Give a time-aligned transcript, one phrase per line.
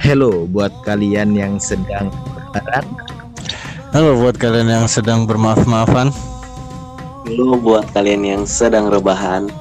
[0.00, 2.08] Hello buat kalian yang sedang
[2.56, 2.88] berharap
[3.92, 6.08] Halo buat kalian yang sedang bermaaf-maafan.
[7.28, 9.52] Lu buat kalian yang sedang rebahan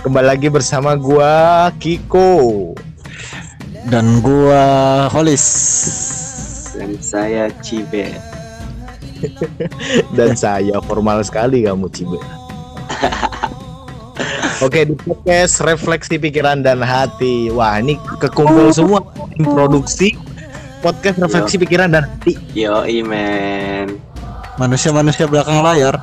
[0.00, 2.72] Kembali lagi bersama gua Kiko
[3.84, 4.64] Dan gua
[5.12, 5.44] Holis.
[6.72, 8.16] dan saya Cibe.
[10.16, 12.16] Dan saya formal sekali kamu Cibe
[14.62, 17.50] Oke di podcast refleksi pikiran dan hati.
[17.50, 19.02] Wah ini kekumpul semua
[19.34, 20.14] tim produksi
[20.78, 22.38] Podcast refleksi pikiran dan hati.
[22.54, 23.98] Yo men.
[24.62, 25.98] Manusia-manusia belakang layar.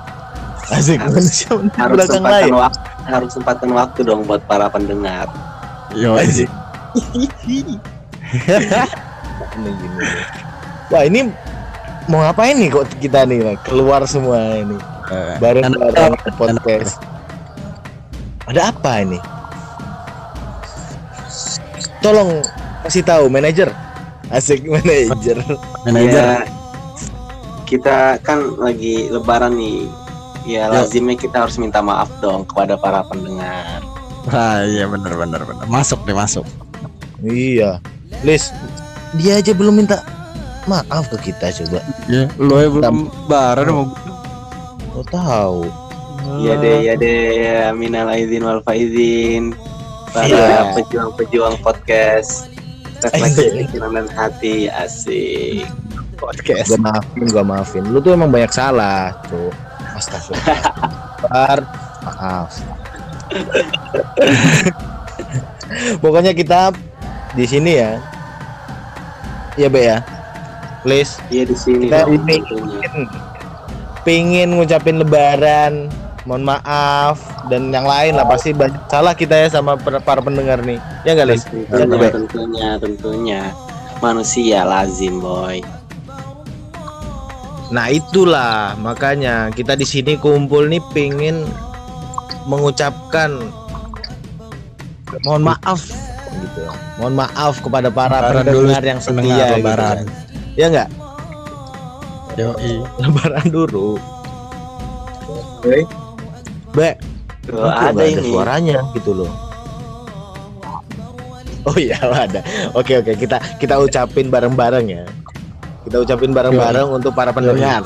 [0.76, 4.68] Asik Harus- manusia di harus belakang sempatkan layar waktu harus sempatkan waktu dong buat para
[4.68, 5.32] pendengar.
[5.96, 6.52] Yo, Asik.
[10.92, 11.32] Wah ini
[12.12, 14.76] mau ngapain nih kok kita nih keluar semua ini.
[15.10, 17.09] Eh, bareng-bareng podcast.
[18.50, 19.22] Ada apa ini?
[22.02, 22.42] Tolong
[22.82, 23.70] kasih tahu manajer.
[24.34, 25.38] Asik manajer.
[25.86, 26.24] manajer.
[26.26, 26.50] Ya,
[27.70, 29.86] kita kan lagi lebaran nih.
[30.50, 30.82] Ya Yo.
[30.82, 33.86] lazimnya kita harus minta maaf dong kepada para pendengar.
[34.34, 35.70] Ah iya benar benar benar.
[35.70, 36.48] Masuk deh masuk.
[37.22, 37.78] Iya.
[38.26, 38.50] Lis,
[39.22, 40.02] dia aja belum minta
[40.66, 41.86] maaf ke kita coba.
[42.10, 43.86] Ya, lo ya belum lebaran mau
[44.98, 45.89] Lo tahu.
[46.38, 49.54] Ya deh, ya deh, ya minal aizin wal faizin.
[50.10, 50.74] Para Iya.
[50.78, 52.50] pejuang-pejuang podcast.
[53.00, 55.64] Refleksi dan hati asik.
[56.20, 56.68] podcast.
[56.68, 57.84] Gua maafin, gua maafin.
[57.88, 59.50] Lu tuh emang banyak salah, tuh.
[59.96, 61.64] Astagfirullah.
[62.04, 62.52] Maaf.
[66.04, 66.74] Pokoknya kita
[67.34, 68.02] di sini ya.
[69.56, 69.98] Iya, Be ya.
[70.84, 72.90] Please, Iya di sini Kita ini- tentunya.
[74.04, 75.92] pingin ngucapin lebaran.
[76.28, 77.18] Mohon maaf
[77.48, 80.76] dan yang lain lah pasti banyak salah kita ya sama para pendengar nih.
[81.08, 81.44] Ya enggak, Lis?
[81.48, 82.08] Ya, Tentunya, Be?
[82.12, 83.42] tentunya, tentunya.
[84.00, 85.64] Manusia lazim, boy.
[87.70, 91.46] Nah itulah makanya kita di sini kumpul nih pingin
[92.50, 93.38] mengucapkan
[95.22, 95.86] mohon maaf
[96.34, 96.66] gitu.
[96.98, 99.98] Mohon maaf kepada para Lebaran pendengar dulu, yang setia pendengar gitu lebaran.
[100.58, 100.90] Ya enggak?
[102.36, 102.50] Yo,
[102.98, 104.00] Lebaran dulu.
[105.60, 105.86] Oke.
[106.72, 106.94] Be,
[107.44, 108.22] Tuh, itu ada ini.
[108.24, 109.32] suaranya gitu loh.
[111.66, 112.40] Oh iya ada.
[112.72, 115.04] Oke oke kita kita ucapin bareng-bareng ya.
[115.84, 117.82] Kita ucapin bareng-bareng untuk para pendengar.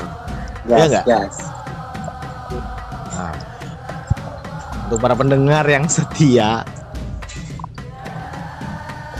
[0.64, 1.04] Iya Gas, nggak?
[1.04, 1.36] gas.
[3.10, 3.34] Nah,
[4.84, 6.64] untuk para pendengar yang setia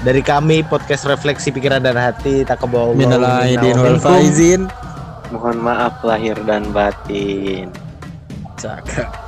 [0.00, 2.92] dari kami podcast refleksi pikiran dan hati tak kebawa.
[5.32, 7.72] Mohon maaf lahir dan batin.
[8.54, 9.23] Cakep.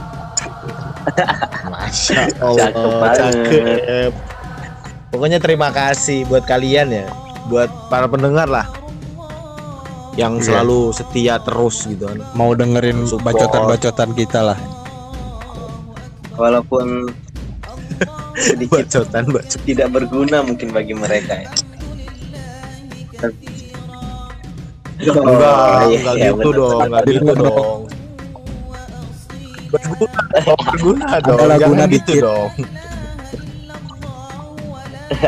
[1.71, 4.12] Masya Allah Cakep cakep.
[5.15, 7.06] Pokoknya terima kasih buat kalian ya,
[7.47, 8.67] buat para pendengar lah
[10.16, 10.45] yang Iya.
[10.61, 12.19] selalu setia terus gitu kan.
[12.34, 14.59] Mau dengerin bacotan-bacotan kita lah.
[16.37, 17.09] Walaupun
[18.37, 19.61] sedikit Bacotan bacot.
[19.65, 21.50] tidak berguna mungkin bagi mereka ya.
[25.00, 25.16] Enggak,
[25.97, 27.85] enggak gitu dong, enggak gitu dong.
[29.76, 31.37] Berguna dong, berguna dong.
[31.37, 32.22] Adalah Jangan guna gitu dikit.
[32.25, 32.50] dong.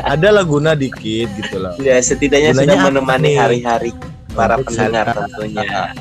[0.04, 1.74] Adalah guna dikit gitu loh.
[1.80, 3.90] Ya setidaknya Gunanya sudah menemani hari-hari
[4.34, 5.94] para pendengar tentunya.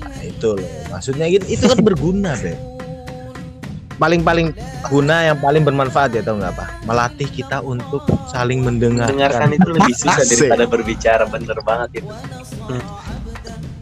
[0.00, 0.70] Nah, itu loh.
[0.88, 2.56] Maksudnya gitu, itu kan berguna deh.
[3.98, 4.54] Paling-paling
[4.86, 6.70] guna yang paling bermanfaat ya tau nggak apa?
[6.86, 9.10] Melatih kita untuk saling mendengarkan.
[9.18, 12.14] Mendengarkan itu lebih susah daripada berbicara bener banget itu.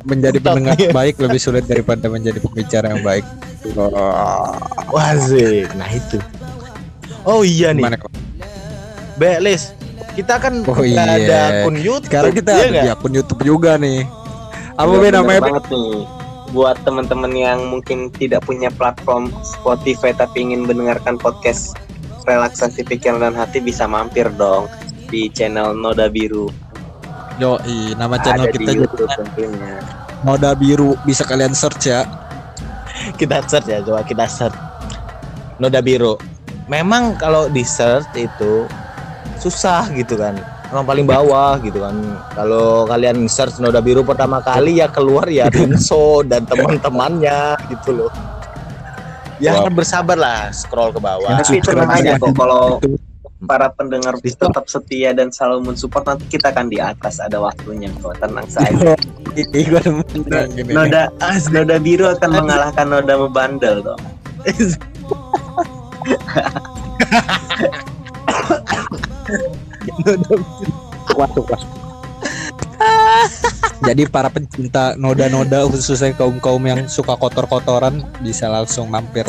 [0.06, 3.26] Menjadi pendengar baik lebih sulit daripada menjadi pembicara yang baik.
[3.74, 4.54] Oh,
[4.94, 5.66] Wazik.
[5.74, 6.22] Nah itu.
[7.26, 8.10] Oh iya nih, kok?
[9.18, 9.74] Belis.
[10.14, 11.18] Kita kan Oh iya.
[11.18, 12.08] ada akun YouTube.
[12.08, 14.06] Sekarang kita iya ada di akun YouTube juga nih.
[14.78, 15.40] Apa be bener namanya?
[15.42, 15.46] Be?
[15.50, 15.92] banget nih.
[16.54, 21.74] Buat teman-teman yang mungkin tidak punya platform Spotify tapi ingin mendengarkan podcast
[22.24, 24.70] relaksasi pikiran dan hati bisa mampir dong
[25.10, 26.48] di channel Noda Biru.
[27.36, 29.76] Yoi, nama channel Ada kita juga tentunya.
[30.24, 32.08] Noda Biru bisa kalian search ya.
[33.20, 34.56] Kita search ya, coba kita search.
[35.60, 36.20] Noda biru.
[36.68, 38.68] Memang kalau di search itu
[39.40, 40.36] susah gitu kan.
[40.68, 41.96] Emang paling bawah gitu kan.
[42.34, 48.12] Kalau kalian search Noda biru pertama kali ya keluar ya Rinso dan teman-temannya gitu loh.
[49.36, 49.68] Ya Wah.
[49.68, 51.40] bersabar lah scroll ke bawah.
[51.40, 52.80] Tapi tenang aja kok kalau
[53.44, 57.92] para pendengar tetap setia dan selalu mensupport nanti kita akan di atas ada waktunya.
[58.00, 58.96] Kok tenang saja.
[59.36, 60.08] Ih, gua demen
[60.56, 60.72] gini.
[60.72, 61.12] noda
[61.52, 64.00] noda biru akan mengalahkan noda membandel dong
[71.16, 71.70] masuk masuk.
[73.84, 79.24] Jadi para pencinta noda-noda khususnya kaum-kaum yang suka kotor-kotoran bisa langsung mampir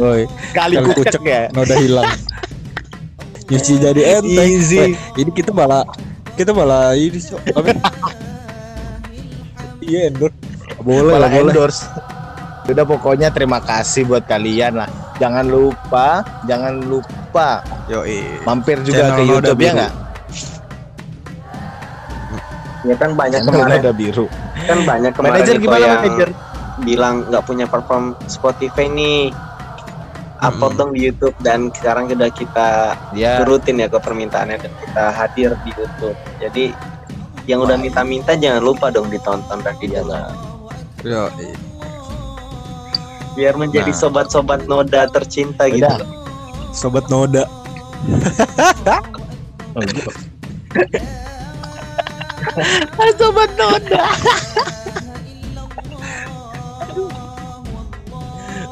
[0.00, 1.22] Woi, Kali Kali kucek kucek.
[1.22, 1.42] ya.
[1.52, 2.08] noda hilang.
[3.50, 4.48] Nyuci jadi enteng.
[4.48, 4.78] Easy.
[4.80, 5.84] Weh, ini kita malah
[6.34, 7.36] kita malah ini so?
[9.80, 10.36] Iya endorse.
[10.80, 11.52] Boleh Malah lah boleh.
[11.52, 11.84] endorse.
[12.64, 14.88] Udah pokoknya terima kasih buat kalian lah.
[15.18, 18.06] Jangan lupa, jangan lupa Yo
[18.42, 19.92] mampir juga Channel ke Noda YouTube ya nggak?
[22.80, 24.26] Ya kan banyak Channel kemarin Noda biru.
[24.60, 26.28] kan banyak kemarin Manajer Niko, gimana yang manajer?
[26.80, 29.34] bilang nggak punya platform Spotify nih
[30.40, 30.80] upload Mm-mm.
[30.80, 32.68] dong di YouTube dan sekarang sudah kita
[33.12, 36.64] Ya, turutin ya ke permintaannya dan kita hadir di YouTube jadi
[37.44, 40.32] yang udah minta-minta jangan lupa dong ditonton dan dijaga
[41.02, 41.28] Yo
[43.32, 43.96] biar menjadi Nah.
[43.96, 46.02] sobat-sobat noda tercinta gitu Udah.
[46.70, 47.44] sobat noda.
[49.70, 50.10] Oh, gitu.
[53.20, 54.02] Sobat Noda.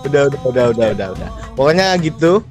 [0.02, 1.30] udah, udah, udah, udah, udah, udah.
[1.58, 2.46] Pokoknya gitu.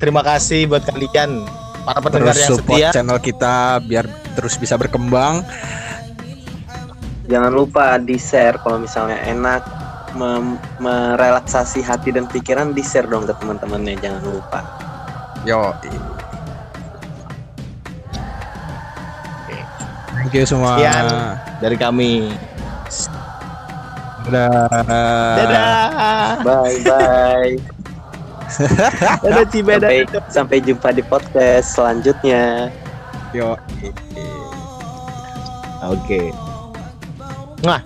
[0.00, 1.44] Terima kasih buat kalian
[1.84, 2.90] para pendengar Terus yang support setia.
[2.90, 3.54] channel kita
[3.84, 5.44] biar terus bisa berkembang.
[7.26, 9.58] jangan lupa di share kalau misalnya enak
[10.14, 14.62] mem- merelaksasi hati dan pikiran di share dong ke teman-temannya jangan lupa
[15.42, 15.74] Yo.
[20.14, 20.78] Thank you semua.
[20.78, 21.06] Sekian.
[21.58, 22.12] Dari kami.
[24.26, 24.70] Dadah.
[25.34, 25.70] Dadah.
[26.42, 27.74] bye bye
[29.52, 29.86] Cibeda.
[29.86, 29.98] sampai
[30.32, 32.72] sampai jumpa di podcast selanjutnya
[33.34, 33.52] Yo.
[35.84, 36.32] Oke.
[37.60, 37.80] Nah,